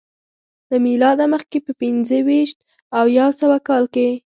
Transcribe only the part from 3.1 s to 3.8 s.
یو سوه